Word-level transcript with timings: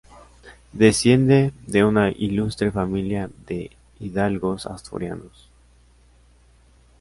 Desciende 0.73 1.53
de 1.67 1.83
una 1.83 2.09
ilustre 2.09 2.71
familia 2.71 3.29
de 3.45 3.69
hidalgos 3.99 4.65
asturianos. 4.65 5.47